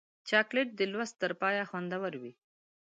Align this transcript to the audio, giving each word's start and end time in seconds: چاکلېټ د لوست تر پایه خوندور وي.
چاکلېټ 0.29 0.69
د 0.75 0.81
لوست 0.91 1.15
تر 1.21 1.31
پایه 1.41 1.63
خوندور 1.69 2.13
وي. 2.21 2.33